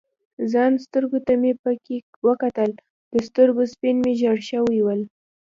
ځان 0.51 0.73
سترګو 0.85 1.19
ته 1.25 1.33
مې 1.41 1.51
پکې 1.63 1.97
وکتل، 2.27 2.71
د 3.13 3.15
سترګو 3.27 3.63
سپین 3.73 3.95
مې 4.03 4.13
ژړ 4.21 4.37
شوي 4.49 4.79
ول. 4.83 5.01